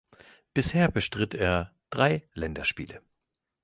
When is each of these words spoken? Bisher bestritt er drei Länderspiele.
Bisher 0.55 0.89
bestritt 0.89 1.35
er 1.35 1.75
drei 1.91 2.27
Länderspiele. 2.33 3.03